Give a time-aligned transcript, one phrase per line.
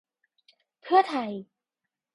[0.81, 1.31] เพื่อไทย